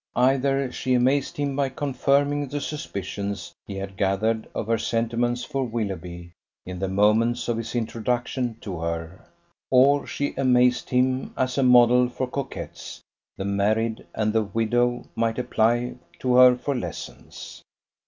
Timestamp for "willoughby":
5.63-6.31